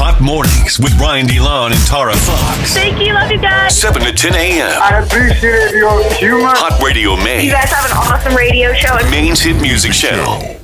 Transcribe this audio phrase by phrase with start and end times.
[0.00, 2.72] Hot Mornings with Ryan DeLon and Tara Fox.
[2.72, 3.12] Thank you.
[3.12, 3.78] Love you guys.
[3.78, 4.80] 7 to 10 a.m.
[4.82, 6.48] I appreciate your humor.
[6.56, 7.44] Hot Radio Maine.
[7.44, 8.96] You guys have an awesome radio show.
[8.96, 10.56] And Maine's hit music channel.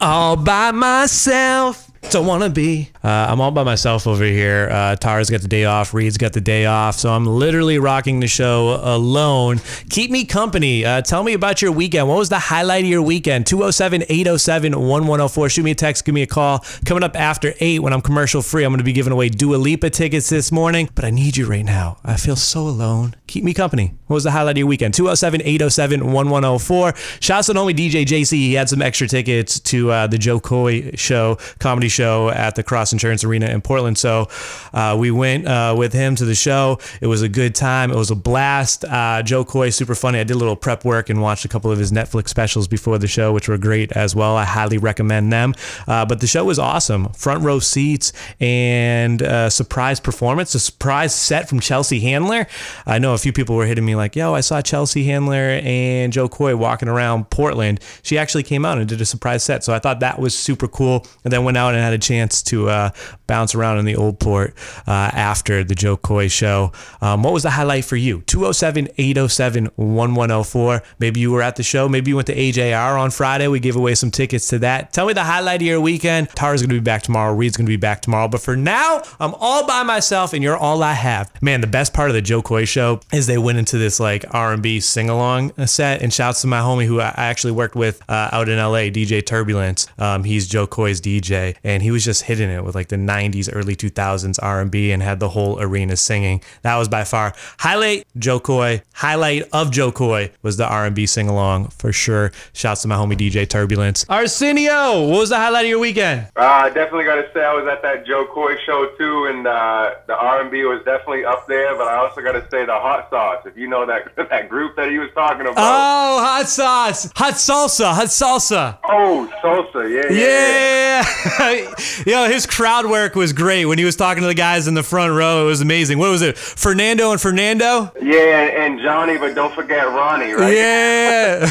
[0.00, 1.85] all by myself.
[2.10, 2.90] Don't wanna be.
[3.02, 4.68] Uh, I'm all by myself over here.
[4.70, 5.92] Uh, Tara's got the day off.
[5.92, 6.96] Reed's got the day off.
[6.96, 9.60] So I'm literally rocking the show alone.
[9.90, 10.84] Keep me company.
[10.84, 12.08] Uh, tell me about your weekend.
[12.08, 13.46] What was the highlight of your weekend?
[13.46, 15.48] 207 807 1104.
[15.48, 16.04] Shoot me a text.
[16.04, 16.64] Give me a call.
[16.84, 19.56] Coming up after 8 when I'm commercial free, I'm going to be giving away Dua
[19.56, 20.88] Lipa tickets this morning.
[20.94, 21.98] But I need you right now.
[22.04, 23.16] I feel so alone.
[23.26, 23.94] Keep me company.
[24.06, 24.94] What was the highlight of your weekend?
[24.94, 26.94] 207 807 1104.
[27.20, 28.32] Shouts to homie DJ JC.
[28.32, 32.62] He had some extra tickets to uh, the Jo Koy show, comedy show at the
[32.62, 33.98] Cross Insurance Arena in Portland.
[33.98, 34.28] So
[34.72, 36.78] uh, we went uh, with him to the show.
[37.00, 37.90] It was a good time.
[37.90, 38.84] It was a blast.
[38.84, 40.18] Uh, Jo Koy, super funny.
[40.18, 42.98] I did a little prep work and watched a couple of his Netflix specials before
[42.98, 44.36] the show, which were great as well.
[44.36, 45.54] I highly recommend them.
[45.86, 47.08] Uh, but the show was awesome.
[47.10, 52.46] Front row seats and uh, surprise performance, a surprise set from Chelsea Handler.
[52.86, 56.12] I know a few people were hitting me like, yo, I saw Chelsea Handler and
[56.12, 57.80] Jo Koy walking around Portland.
[58.02, 59.64] She actually came out and did a surprise set.
[59.64, 61.06] So I thought that was super cool.
[61.24, 62.90] And then went out and had a chance to uh,
[63.26, 64.54] bounce around in the old port
[64.86, 66.72] uh, after the Jo Koy show.
[67.00, 68.22] Um, what was the highlight for you?
[68.22, 70.82] 207 807 1104.
[70.98, 71.88] Maybe you were at the show.
[71.88, 73.48] Maybe you went to AJR on Friday.
[73.48, 74.92] We gave away some tickets to that.
[74.92, 76.28] Tell me the highlight of your weekend.
[76.30, 77.34] Tara's going to be back tomorrow.
[77.34, 78.28] Reed's going to be back tomorrow.
[78.28, 81.30] But for now, I'm all by myself and you're all I have.
[81.42, 84.24] Man, the best part of the Jo Koy show is they went into this like
[84.30, 88.48] R&B sing-along set and shouts to my homie who I actually worked with uh, out
[88.48, 89.86] in LA, DJ Turbulence.
[89.98, 93.48] Um, he's Jo Koy's DJ and he was just hitting it with like the 90s,
[93.52, 96.42] early 2000s R&B and had the whole arena singing.
[96.62, 98.82] That was by far highlight Jo Koy.
[98.94, 102.32] Highlight of Jo Koy was the R&B sing-along for sure.
[102.52, 104.04] Shouts to my homie DJ Turbulence.
[104.08, 106.28] Arsenio, what was the highlight of your weekend?
[106.36, 109.46] Uh, I definitely got to say I was at that Jo Koy show too, and
[109.46, 111.76] uh, the R&B was definitely up there.
[111.76, 113.44] But I also got to say the hot sauce.
[113.46, 115.54] If you know that that group that he was talking about.
[115.56, 118.78] Oh, hot sauce, hot salsa, hot salsa.
[118.84, 119.90] Oh, salsa.
[119.90, 120.12] Yeah.
[120.12, 120.96] Yeah.
[120.96, 121.04] Yeah.
[122.06, 124.82] Yo, his crowd work was great when he was talking to the guys in the
[124.82, 125.44] front row.
[125.44, 125.98] It was amazing.
[125.98, 126.36] What was it?
[126.36, 127.92] Fernando and Fernando?
[128.00, 130.54] Yeah, and, and Johnny, but don't forget Ronnie, right?
[130.54, 131.46] Yeah.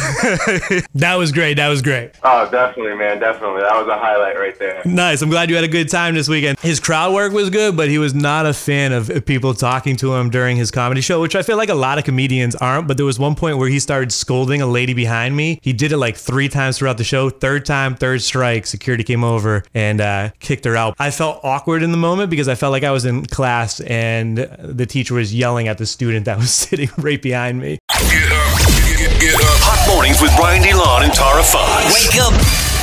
[0.96, 1.56] that was great.
[1.56, 2.12] That was great.
[2.24, 3.20] Oh, definitely, man.
[3.20, 3.62] Definitely.
[3.62, 4.82] That was a highlight right there.
[4.86, 5.22] Nice.
[5.22, 6.60] I'm glad you had a good time this weekend.
[6.60, 10.16] His crowd work was good, but he was not a fan of people talking to
[10.16, 12.88] him during his comedy show, which I feel like a lot of comedians aren't.
[12.88, 15.60] But there was one point where he started scolding a lady behind me.
[15.62, 17.30] He did it like three times throughout the show.
[17.30, 20.96] Third time, third strike, security came over and uh, kicked her out.
[21.00, 24.38] I felt awkward in the moment because I felt like I was in class and
[24.38, 27.80] the teacher was yelling at the student that was sitting right behind me.
[27.90, 28.60] Get up.
[28.98, 29.60] Get, get up.
[29.62, 31.94] Hot Mornings with Ryan DeLon and Tara Fox.
[31.94, 32.75] Wake up.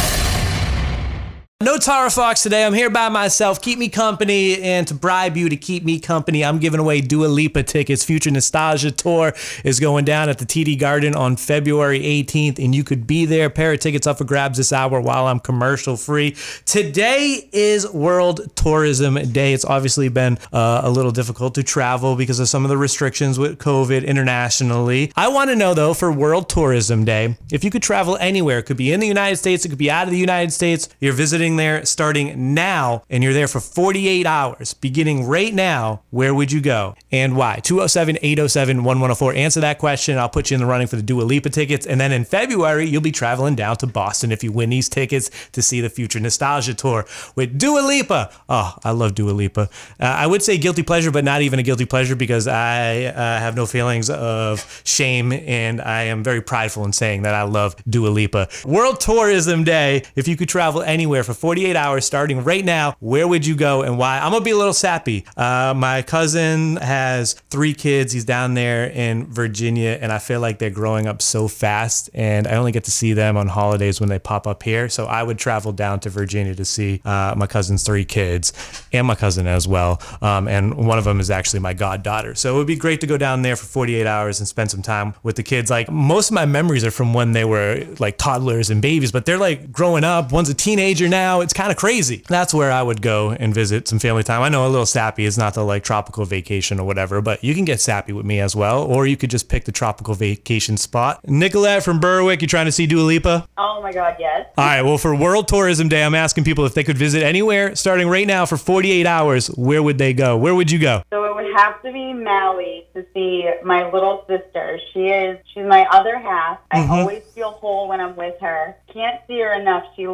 [1.62, 2.64] No Tara Fox today.
[2.64, 3.62] I'm here by myself.
[3.62, 7.26] Keep me company, and to bribe you to keep me company, I'm giving away Dua
[7.26, 8.04] Lipa tickets.
[8.04, 12.82] Future Nostalgia Tour is going down at the TD Garden on February 18th, and you
[12.82, 13.48] could be there.
[13.48, 16.34] Pair of tickets up for grabs this hour while I'm commercial free.
[16.64, 19.52] Today is World Tourism Day.
[19.52, 23.38] It's obviously been uh, a little difficult to travel because of some of the restrictions
[23.38, 25.12] with COVID internationally.
[25.14, 28.64] I want to know though, for World Tourism Day, if you could travel anywhere, it
[28.64, 30.88] could be in the United States, it could be out of the United States.
[30.98, 36.34] You're visiting there starting now and you're there for 48 hours, beginning right now, where
[36.34, 37.60] would you go and why?
[37.62, 39.34] 207 807 1104.
[39.34, 40.18] Answer that question.
[40.18, 41.86] I'll put you in the running for the Dua Lipa tickets.
[41.86, 45.30] And then in February, you'll be traveling down to Boston if you win these tickets
[45.52, 48.30] to see the Future Nostalgia Tour with Dua Lipa.
[48.48, 49.68] Oh, I love Dua Lipa.
[50.00, 53.38] Uh, I would say guilty pleasure, but not even a guilty pleasure because I uh,
[53.38, 57.76] have no feelings of shame and I am very prideful in saying that I love
[57.88, 58.48] Dua Lipa.
[58.64, 60.02] World Tourism Day.
[60.16, 63.82] If you could travel anywhere for 48 hours starting right now, where would you go
[63.82, 64.20] and why?
[64.20, 65.24] I'm gonna be a little sappy.
[65.36, 68.12] Uh, my cousin has three kids.
[68.12, 72.46] He's down there in Virginia, and I feel like they're growing up so fast, and
[72.46, 74.88] I only get to see them on holidays when they pop up here.
[74.88, 78.52] So I would travel down to Virginia to see uh, my cousin's three kids
[78.92, 80.00] and my cousin as well.
[80.22, 82.36] Um, and one of them is actually my goddaughter.
[82.36, 84.82] So it would be great to go down there for 48 hours and spend some
[84.82, 85.70] time with the kids.
[85.70, 89.26] Like most of my memories are from when they were like toddlers and babies, but
[89.26, 90.30] they're like growing up.
[90.30, 91.31] One's a teenager now.
[91.40, 92.22] It's kind of crazy.
[92.28, 94.42] That's where I would go and visit some family time.
[94.42, 97.54] I know a little sappy is not the like tropical vacation or whatever, but you
[97.54, 100.76] can get sappy with me as well, or you could just pick the tropical vacation
[100.76, 101.20] spot.
[101.26, 103.48] Nicolette from Berwick, you trying to see Dua Lipa?
[103.58, 104.46] Oh my God, yes.
[104.56, 107.74] All right, well, for World Tourism Day, I'm asking people if they could visit anywhere
[107.74, 110.36] starting right now for 48 hours, where would they go?
[110.36, 111.02] Where would you go?
[111.10, 114.78] So it would have to be Maui to see my little sister.
[114.92, 116.58] She is she's my other half.
[116.70, 116.92] I mm-hmm.
[116.92, 118.76] always feel whole when I'm with her.
[118.92, 119.84] Can't see her enough.
[119.96, 120.06] She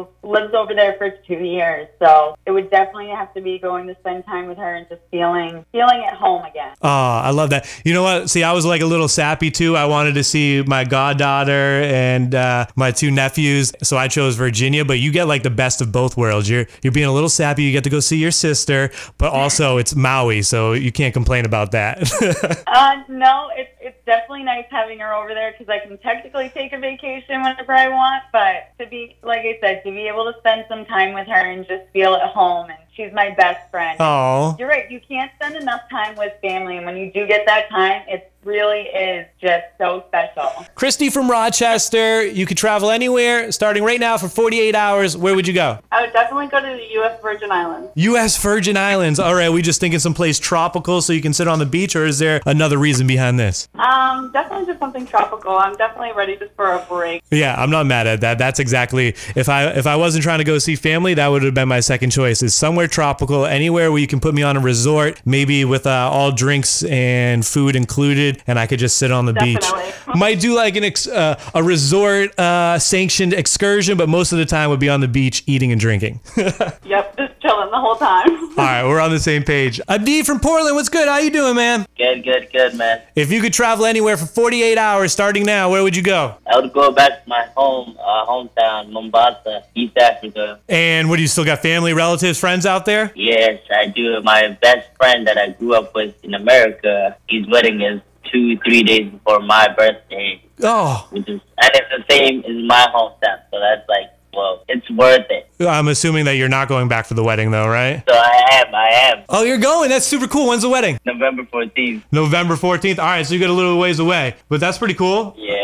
[0.59, 4.25] over there for two years, so it would definitely have to be going to spend
[4.25, 6.75] time with her and just feeling feeling at home again.
[6.81, 7.67] Oh, I love that.
[7.85, 8.29] You know what?
[8.29, 9.75] See, I was like a little sappy too.
[9.75, 14.85] I wanted to see my goddaughter and uh, my two nephews, so I chose Virginia.
[14.85, 16.49] But you get like the best of both worlds.
[16.49, 17.63] You're you're being a little sappy.
[17.63, 21.45] You get to go see your sister, but also it's Maui, so you can't complain
[21.45, 21.99] about that.
[22.69, 23.68] Uh, no, it's it's
[24.09, 27.89] definitely nice having her over there because I can technically take a vacation whenever I
[27.89, 28.23] want.
[28.33, 31.51] But to be, like I said, to be able to spend some time with her
[31.51, 33.97] and just feel at home, and she's my best friend.
[33.99, 34.89] oh, You're right.
[34.89, 38.28] You can't spend enough time with family, and when you do get that time, it
[38.43, 40.49] really is just so special.
[40.75, 42.25] Christy from Rochester.
[42.25, 45.17] You could travel anywhere, starting right now for 48 hours.
[45.17, 45.79] Where would you go?
[45.91, 47.21] I would definitely go to the U.S.
[47.21, 47.91] Virgin Islands.
[47.95, 48.41] U.S.
[48.41, 49.19] Virgin Islands.
[49.19, 52.05] All right, we just thinking someplace tropical so you can sit on the beach, or
[52.05, 53.67] is there another reason behind this?
[53.75, 55.57] Um, definitely just something tropical.
[55.57, 57.23] I'm definitely ready just for a break.
[57.31, 58.37] Yeah, I'm not mad at that.
[58.37, 61.53] That's exactly if I if I wasn't trying to go see family, that would have
[61.53, 62.41] been my second choice.
[62.43, 66.09] Is somewhere tropical, anywhere where you can put me on a resort, maybe with uh,
[66.11, 69.81] all drinks and food included, and I could just sit on the Definitely.
[69.81, 70.15] beach.
[70.15, 74.45] Might do like an ex, uh, a resort uh, sanctioned excursion, but most of the
[74.45, 76.19] time would be on the beach eating and drinking.
[76.85, 78.27] Yep, just chilling the whole time.
[78.57, 79.79] all right, we're on the same page.
[79.87, 81.07] Adi from Portland, what's good?
[81.07, 81.85] How you doing, man?
[81.97, 83.01] Good, good, good, man.
[83.15, 86.35] If you could travel anywhere for 48 hours starting now, where would you go?
[86.51, 90.59] I would go back to my home, uh, hometown, Mombasa, East Africa.
[90.67, 93.11] And what do you still got family, relatives, friends out there?
[93.15, 94.21] Yes, I do.
[94.23, 98.83] My best friend that I grew up with in America, his wedding is two, three
[98.83, 103.39] days before my birthday, Oh, which is, and it's the same as my hometown.
[103.51, 105.47] So that's like, well, it's worth it.
[105.65, 108.03] I'm assuming that you're not going back for the wedding, though, right?
[108.07, 109.23] So I am, I am.
[109.29, 109.89] Oh, you're going.
[109.89, 110.49] That's super cool.
[110.49, 110.99] When's the wedding?
[111.05, 112.03] November 14th.
[112.11, 112.99] November 14th.
[112.99, 115.33] All right, so you got a little ways away, but that's pretty cool.
[115.37, 115.55] Yeah.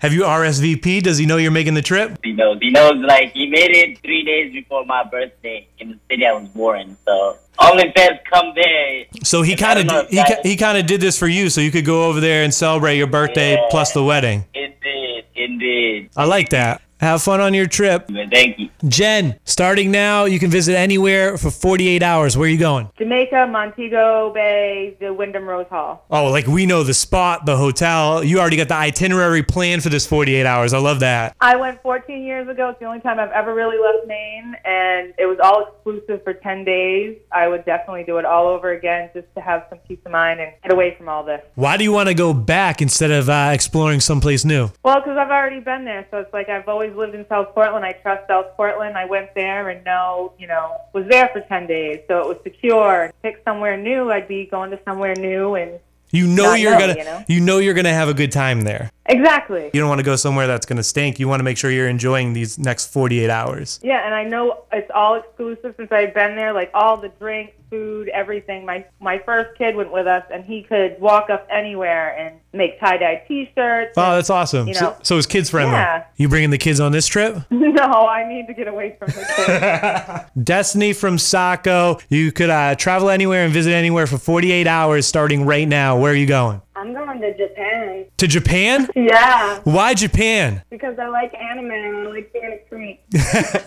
[0.00, 1.02] Have you RSVP?
[1.02, 2.18] Does he know you're making the trip?
[2.22, 2.58] He knows.
[2.60, 6.32] He knows, like, he made it three days before my birthday in the city I
[6.32, 6.96] was born.
[7.06, 9.04] So OnlyFans come there.
[9.22, 11.70] So he kind of he, ki- he kind of did this for you, so you
[11.70, 13.66] could go over there and celebrate your birthday Yeah.
[13.70, 14.44] plus the wedding.
[14.54, 16.10] Indeed, indeed.
[16.16, 16.82] I like that.
[17.00, 18.08] Have fun on your trip.
[18.08, 18.68] Thank you.
[18.86, 22.36] Jen, starting now, you can visit anywhere for 48 hours.
[22.36, 22.90] Where are you going?
[22.98, 26.04] Jamaica, Montego Bay, the Wyndham Rose Hall.
[26.10, 28.22] Oh, like we know the spot, the hotel.
[28.22, 30.72] You already got the itinerary planned for this 48 hours.
[30.72, 31.36] I love that.
[31.40, 32.70] I went 14 years ago.
[32.70, 36.34] It's the only time I've ever really left Maine, and it was all exclusive for
[36.34, 37.16] 10 days.
[37.32, 40.40] I would definitely do it all over again just to have some peace of mind
[40.40, 41.40] and get away from all this.
[41.54, 44.70] Why do you want to go back instead of uh, exploring someplace new?
[44.84, 47.84] Well, because I've already been there, so it's like I've always lived in South Portland.
[47.84, 48.96] I trust South Portland.
[48.96, 52.38] I went there and know, you know, was there for 10 days, so it was
[52.42, 53.12] secure.
[53.22, 54.10] Pick somewhere new.
[54.10, 57.24] I'd be going to somewhere new, and You know you're gonna you know?
[57.28, 58.90] you know you're gonna have a good time there.
[59.06, 59.70] Exactly.
[59.72, 61.18] You don't want to go somewhere that's gonna stink.
[61.18, 63.80] You want to make sure you're enjoying these next 48 hours.
[63.82, 66.52] Yeah, and I know it's all exclusive since I've been there.
[66.52, 68.64] Like all the drinks, food, everything.
[68.64, 72.78] My my first kid went with us, and he could walk up anywhere and make
[72.78, 73.94] tie dye T-shirts.
[73.96, 74.68] Oh, that's awesome.
[74.68, 74.96] You so, know.
[75.02, 75.72] so it's kids friendly.
[75.72, 76.04] Yeah.
[76.16, 77.36] You bringing the kids on this trip?
[77.50, 80.30] no, I need to get away from the kids.
[80.44, 81.98] Destiny from Saco.
[82.08, 85.98] You could uh, travel anywhere and visit anywhere for 48 hours starting right now.
[85.98, 86.60] Where are you going?
[86.84, 88.04] I'm going to Japan.
[88.18, 88.88] To Japan?
[88.94, 90.62] Yeah, Why Japan?
[90.68, 93.02] because I like anime and I like being a freak.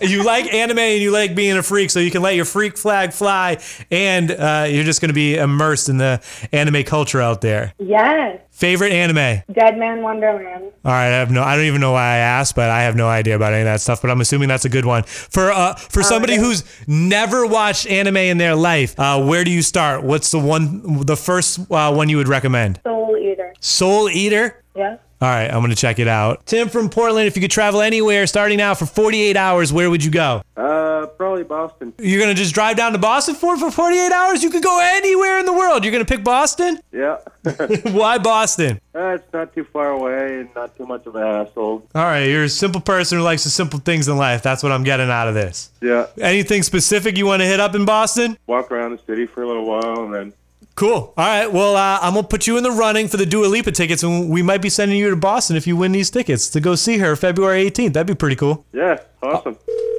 [0.08, 2.78] you like anime and you like being a freak, so you can let your freak
[2.78, 3.58] flag fly,
[3.90, 7.72] and uh, you're just going to be immersed in the anime culture out there.
[7.80, 9.42] Yes, Favorite anime?
[9.52, 10.64] Deadman Wonderland.
[10.84, 11.44] All right, I have no.
[11.44, 13.66] I don't even know why I asked, but I have no idea about any of
[13.66, 14.02] that stuff.
[14.02, 18.16] But I'm assuming that's a good one for uh for somebody who's never watched anime
[18.16, 18.98] in their life.
[18.98, 20.02] Uh, where do you start?
[20.02, 22.80] What's the one, the first uh, one you would recommend?
[22.82, 23.54] Soul Eater.
[23.60, 24.64] Soul Eater.
[24.74, 24.96] Yeah.
[25.20, 26.44] All right, I'm gonna check it out.
[26.44, 27.28] Tim from Portland.
[27.28, 30.42] If you could travel anywhere starting now for 48 hours, where would you go?
[30.56, 30.62] Uh,
[31.06, 31.92] probably Boston.
[31.98, 34.42] You're gonna just drive down to Boston for for 48 hours?
[34.42, 35.84] You could go anywhere in the world.
[35.84, 36.80] You're gonna pick Boston?
[36.92, 37.18] Yeah.
[37.92, 38.80] Why Boston?
[38.94, 41.86] Uh, it's not too far away and not too much of an asshole.
[41.94, 44.42] All right, you're a simple person who likes the simple things in life.
[44.42, 45.70] That's what I'm getting out of this.
[45.80, 46.06] Yeah.
[46.20, 48.36] Anything specific you want to hit up in Boston?
[48.46, 50.32] Walk around the city for a little while and then.
[50.78, 51.12] Cool.
[51.16, 51.52] All right.
[51.52, 54.30] Well, uh, I'm gonna put you in the running for the Dua Lipa tickets, and
[54.30, 56.98] we might be sending you to Boston if you win these tickets to go see
[56.98, 57.94] her February 18th.
[57.94, 58.64] That'd be pretty cool.
[58.72, 58.98] Yeah.
[59.20, 59.58] Awesome.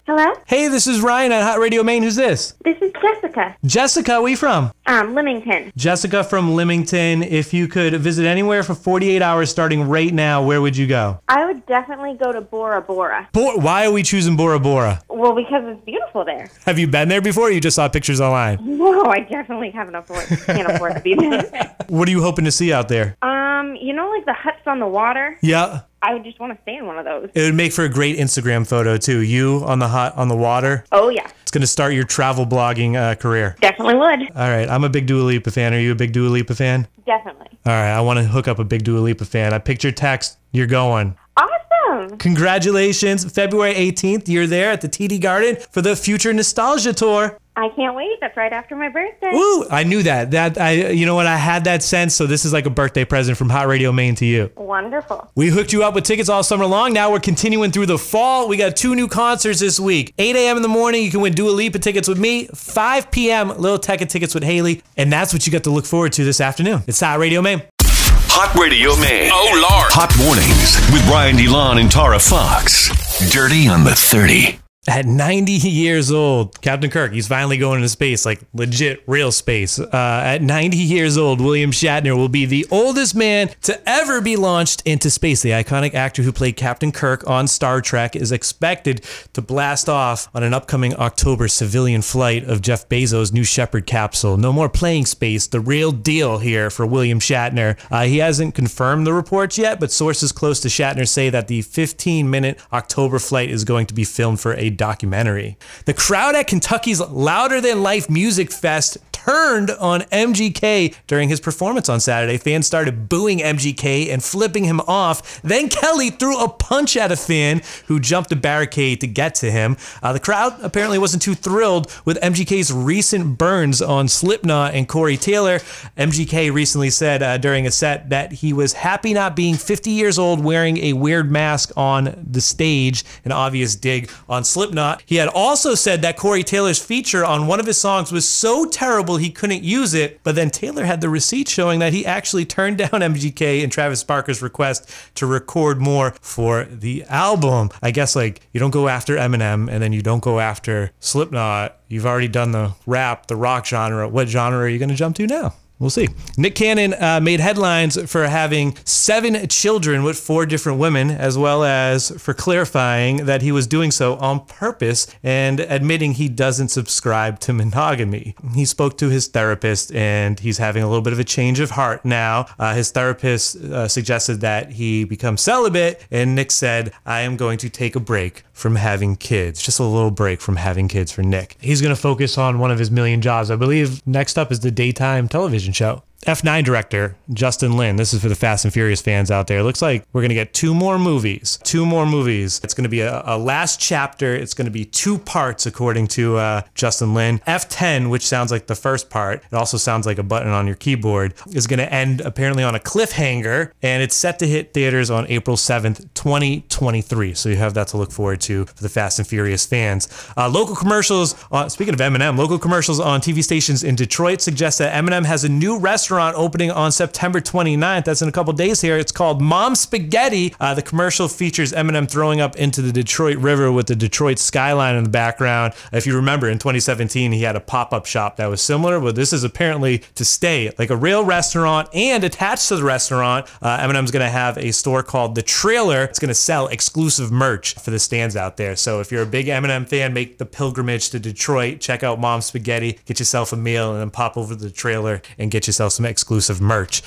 [0.09, 2.01] Hello, Hey, this is Ryan at Hot Radio Maine.
[2.01, 2.55] Who's this?
[2.65, 4.71] this is Jessica, Jessica, where you from?
[4.87, 5.71] um, Limington.
[5.75, 7.23] Jessica from Limington.
[7.29, 11.19] If you could visit anywhere for 48 hours starting right now, where would you go?
[11.27, 13.29] I would definitely go to Bora Bora.
[13.33, 14.99] Bo- why are we choosing Bora Bora?
[15.09, 16.49] Well, because it's beautiful there.
[16.65, 18.57] Have you been there before or you just saw pictures online?
[18.79, 21.75] No, I definitely haven't afford can't afford to be there.
[21.89, 23.15] What are you hoping to see out there?
[23.23, 25.37] Um, you know, like the huts on the water.
[25.41, 25.81] Yeah.
[26.01, 27.29] I would just want to stay in one of those.
[27.33, 29.19] It would make for a great Instagram photo too.
[29.19, 30.85] You on the hot on the water.
[30.91, 33.55] Oh yeah, It's going to start your travel blogging uh, career.
[33.61, 34.21] definitely would.
[34.35, 35.73] All right, I'm a big Dua Lipa fan.
[35.73, 36.87] Are you a big Dua Lipa fan?
[37.05, 37.47] Definitely.
[37.65, 39.53] All right, I want to hook up a big Dua Lipa fan.
[39.53, 40.37] I picked your text.
[40.51, 41.17] You're going.
[41.37, 42.17] Awesome.
[42.17, 44.27] Congratulations, February 18th.
[44.27, 47.37] You're there at the TD Garden for the Future Nostalgia Tour.
[47.59, 48.19] I can't wait.
[48.21, 49.31] That's right after my birthday.
[49.33, 49.67] Woo!
[49.69, 50.31] I knew that.
[50.31, 51.27] That I, you know what?
[51.27, 52.15] I had that sense.
[52.15, 54.49] So this is like a birthday present from Hot Radio Maine to you.
[54.55, 55.29] Wonderful.
[55.35, 56.93] We hooked you up with tickets all summer long.
[56.93, 58.47] Now we're continuing through the fall.
[58.47, 60.13] We got two new concerts this week.
[60.17, 60.55] 8 a.m.
[60.55, 62.47] in the morning, you can win Dua Lipa tickets with me.
[62.47, 63.49] 5 p.m.
[63.57, 64.81] Lil Tecca tickets with Haley.
[64.95, 66.83] And that's what you got to look forward to this afternoon.
[66.87, 67.61] It's Hot Radio Maine.
[67.81, 69.31] Hot Radio Maine.
[69.33, 69.91] Oh, Lord.
[69.91, 72.87] Hot Mornings with Ryan DeLon and Tara Fox.
[73.33, 74.59] Dirty on the 30.
[74.89, 79.77] At 90 years old, Captain Kirk, he's finally going into space, like legit, real space.
[79.77, 84.35] Uh, at 90 years old, William Shatner will be the oldest man to ever be
[84.35, 85.43] launched into space.
[85.43, 90.27] The iconic actor who played Captain Kirk on Star Trek is expected to blast off
[90.33, 94.37] on an upcoming October civilian flight of Jeff Bezos' New Shepard capsule.
[94.37, 97.77] No more playing space, the real deal here for William Shatner.
[97.91, 101.61] Uh, he hasn't confirmed the reports yet, but sources close to Shatner say that the
[101.61, 105.57] 15 minute October flight is going to be filmed for a documentary.
[105.85, 108.97] The crowd at Kentucky's Louder Than Life Music Fest
[109.29, 112.37] turned on MGK during his performance on Saturday.
[112.37, 115.41] Fans started booing MGK and flipping him off.
[115.41, 119.51] Then Kelly threw a punch at a fan who jumped a barricade to get to
[119.51, 119.75] him.
[120.01, 125.17] Uh, the crowd apparently wasn't too thrilled with MGK's recent burns on Slipknot and Corey
[125.17, 125.59] Taylor.
[125.97, 130.17] MGK recently said uh, during a set that he was happy not being 50 years
[130.17, 134.58] old wearing a weird mask on the stage, an obvious dig on Slipknot.
[135.05, 138.65] He had also said that Corey Taylor's feature on one of his songs was so
[138.65, 142.45] terrible he couldn't use it, but then Taylor had the receipt showing that he actually
[142.45, 147.69] turned down MGK and Travis Barker's request to record more for the album.
[147.81, 151.77] I guess like you don't go after Eminem and then you don't go after Slipknot.
[151.87, 154.07] You've already done the rap, the rock genre.
[154.07, 155.53] What genre are you going to jump to now?
[155.79, 156.09] We'll see.
[156.37, 161.63] Nick Cannon uh, made headlines for having seven children with four different women, as well
[161.63, 167.39] as for clarifying that he was doing so on purpose and admitting he doesn't subscribe
[167.39, 168.35] to monogamy.
[168.53, 171.71] He spoke to his therapist and he's having a little bit of a change of
[171.71, 172.47] heart now.
[172.59, 177.57] Uh, his therapist uh, suggested that he become celibate, and Nick said, I am going
[177.59, 179.61] to take a break from having kids.
[179.61, 181.57] Just a little break from having kids for Nick.
[181.61, 183.49] He's going to focus on one of his million jobs.
[183.49, 186.03] I believe next up is the daytime television show.
[186.25, 187.95] F9 director Justin Lin.
[187.95, 189.63] This is for the Fast and Furious fans out there.
[189.63, 191.59] Looks like we're going to get two more movies.
[191.63, 192.59] Two more movies.
[192.63, 194.35] It's going to be a, a last chapter.
[194.35, 197.39] It's going to be two parts, according to uh, Justin Lin.
[197.39, 200.75] F10, which sounds like the first part, it also sounds like a button on your
[200.75, 205.09] keyboard, is going to end apparently on a cliffhanger, and it's set to hit theaters
[205.09, 207.33] on April 7th, 2023.
[207.33, 210.07] So you have that to look forward to for the Fast and Furious fans.
[210.35, 211.35] Uh, local commercials,
[211.69, 215.49] speaking of Eminem, local commercials on TV stations in Detroit suggest that Eminem has a
[215.49, 218.05] new restaurant opening on September 29th.
[218.05, 218.97] That's in a couple days here.
[218.97, 220.55] It's called Mom Spaghetti.
[220.59, 224.95] Uh, the commercial features Eminem throwing up into the Detroit River with the Detroit skyline
[224.95, 225.73] in the background.
[225.93, 229.15] If you remember, in 2017, he had a pop up shop that was similar, but
[229.15, 231.89] this is apparently to stay like a real restaurant.
[231.93, 236.05] And attached to the restaurant, uh, Eminem's going to have a store called The Trailer.
[236.05, 238.75] It's going to sell exclusive merch for the stands out there.
[238.75, 242.41] So if you're a big Eminem fan, make the pilgrimage to Detroit, check out Mom
[242.41, 245.93] Spaghetti, get yourself a meal, and then pop over to the trailer and get yourself
[245.93, 247.01] some exclusive merch.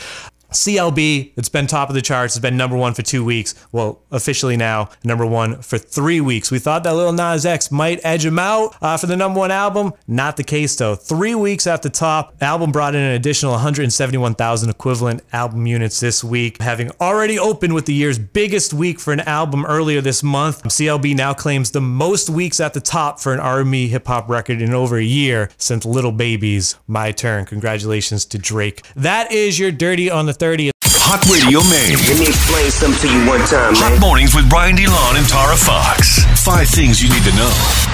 [0.53, 2.37] CLB, it's been top of the charts.
[2.37, 3.55] It's been number one for two weeks.
[3.73, 6.51] Well, officially now, number one for three weeks.
[6.51, 9.51] We thought that Lil Nas X might edge him out uh, for the number one
[9.51, 9.93] album.
[10.07, 10.95] Not the case, though.
[10.95, 16.23] Three weeks at the top, album brought in an additional 171,000 equivalent album units this
[16.23, 20.63] week, having already opened with the year's biggest week for an album earlier this month.
[20.65, 24.61] CLB now claims the most weeks at the top for an R&B hip hop record
[24.63, 27.45] in over a year since Lil Baby's My Turn.
[27.47, 28.83] Congratulations to Drake.
[28.95, 30.73] That is your Dirty on the 30th.
[31.07, 31.95] Hot Radio Maine.
[32.11, 34.01] Let me explain something to you one time, Hot man.
[34.01, 36.27] Mornings with Ryan DeLon and Tara Fox.
[36.43, 37.92] Five things you need to know.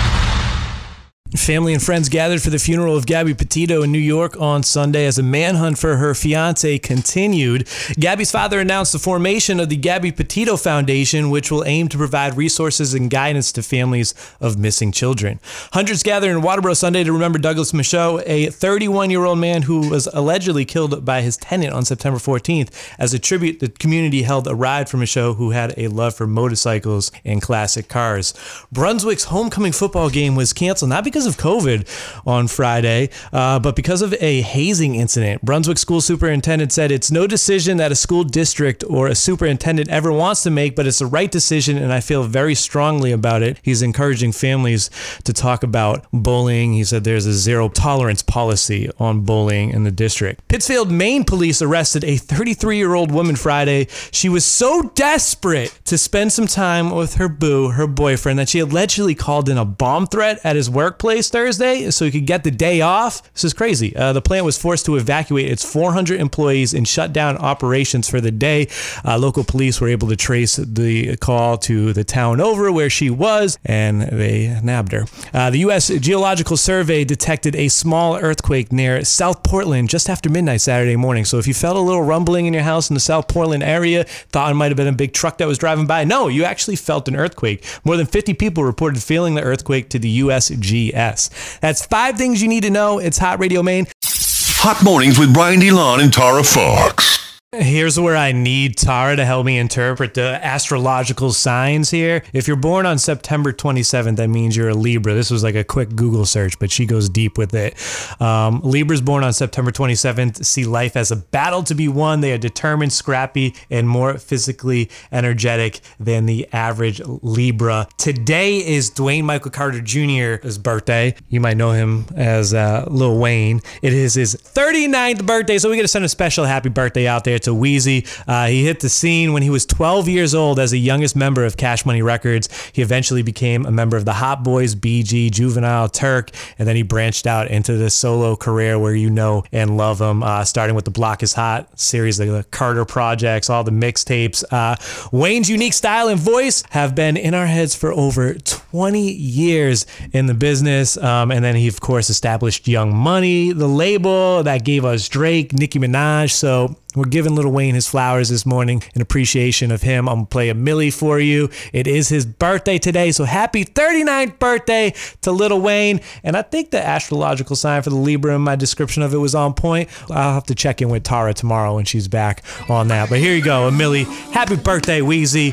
[1.36, 5.04] Family and friends gathered for the funeral of Gabby Petito in New York on Sunday
[5.04, 7.68] as a manhunt for her fiance continued.
[8.00, 12.38] Gabby's father announced the formation of the Gabby Petito Foundation, which will aim to provide
[12.38, 15.38] resources and guidance to families of missing children.
[15.74, 19.90] Hundreds gathered in Waterboro Sunday to remember Douglas Michaud, a 31 year old man who
[19.90, 22.70] was allegedly killed by his tenant on September 14th.
[22.98, 26.26] As a tribute, the community held a ride for Michaud, who had a love for
[26.26, 28.32] motorcycles and classic cars.
[28.72, 31.86] Brunswick's homecoming football game was canceled, not because of COVID
[32.26, 35.44] on Friday, uh, but because of a hazing incident.
[35.44, 40.12] Brunswick school superintendent said it's no decision that a school district or a superintendent ever
[40.12, 43.58] wants to make, but it's the right decision, and I feel very strongly about it.
[43.62, 44.90] He's encouraging families
[45.24, 46.72] to talk about bullying.
[46.74, 50.46] He said there's a zero tolerance policy on bullying in the district.
[50.48, 53.86] Pittsfield, Maine police arrested a 33 year old woman Friday.
[54.10, 58.58] She was so desperate to spend some time with her boo, her boyfriend, that she
[58.58, 62.50] allegedly called in a bomb threat at his workplace Thursday so he could get the
[62.50, 63.32] day off.
[63.32, 63.96] This is crazy.
[63.96, 68.20] Uh, the plant was forced to evacuate its 400 employees and shut down operations for
[68.20, 68.68] the day.
[69.04, 73.10] Uh, local police were able to trace the call to the town over where she
[73.10, 75.04] was, and they nabbed her.
[75.32, 75.88] Uh, the U.S.
[75.88, 81.24] Geological Survey detected a small earthquake near South Portland just after midnight Saturday morning.
[81.24, 84.04] So if you felt a little rumbling in your house in the South Portland area,
[84.04, 86.76] thought it might have been a big truck that was driving by, no, you actually
[86.76, 87.64] felt an earthquake.
[87.84, 90.97] More than 50 people reported feeling the earthquake to the USGS.
[90.98, 92.98] That's five things you need to know.
[92.98, 93.86] It's Hot Radio Maine.
[94.04, 97.07] Hot mornings with Ryan DeLon and Tara Fox.
[97.56, 102.22] Here's where I need Tara to help me interpret the astrological signs here.
[102.34, 105.14] If you're born on September 27th, that means you're a Libra.
[105.14, 107.74] This was like a quick Google search, but she goes deep with it.
[108.20, 112.20] Um, Libras born on September 27th see life as a battle to be won.
[112.20, 117.88] They are determined, scrappy, and more physically energetic than the average Libra.
[117.96, 121.14] Today is Dwayne Michael Carter Jr.'s birthday.
[121.30, 123.62] You might know him as uh, Lil Wayne.
[123.80, 127.24] It is his 39th birthday, so we got to send a special happy birthday out
[127.24, 128.06] there to Weezy.
[128.26, 131.44] Uh, he hit the scene when he was 12 years old as the youngest member
[131.44, 132.48] of Cash Money Records.
[132.72, 136.82] He eventually became a member of the Hot Boys, BG, Juvenile, Turk, and then he
[136.82, 140.84] branched out into the solo career where you know and love him, uh, starting with
[140.84, 144.44] the Block is Hot series, the Carter projects, all the mixtapes.
[144.50, 144.76] Uh,
[145.12, 150.26] Wayne's unique style and voice have been in our heads for over 20 years in
[150.26, 150.96] the business.
[150.96, 155.52] Um, and then he, of course, established Young Money, the label that gave us Drake,
[155.52, 156.32] Nicki Minaj.
[156.32, 160.08] So we're giving Lil Wayne his flowers this morning in appreciation of him.
[160.08, 161.50] I'm gonna play a Milli for you.
[161.72, 166.00] It is his birthday today, so happy 39th birthday to Lil Wayne.
[166.22, 169.34] And I think the astrological sign for the Libra in my description of it was
[169.34, 169.88] on point.
[170.10, 173.08] I'll have to check in with Tara tomorrow when she's back on that.
[173.08, 174.04] But here you go, a Milli.
[174.32, 175.52] Happy birthday, Weezy.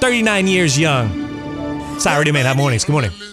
[0.00, 1.30] 39 years young.
[1.98, 2.84] Sorry, made that mornings.
[2.84, 3.29] Good morning.